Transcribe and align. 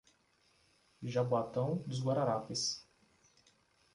Jaboatão 1.03 1.83
Dos 1.85 1.99
Guararapes 2.01 2.83